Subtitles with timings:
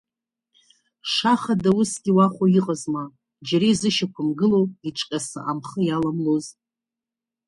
[1.13, 3.03] Шахада усгьы уахәо иҟазма,
[3.47, 6.45] џьара изышьақәымгыло, иҿҟьаса амхы иаламлоз.